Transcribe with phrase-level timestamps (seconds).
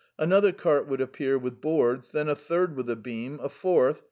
[0.17, 3.99] Another cart would appear with planks; then a third with a beam; then a fourth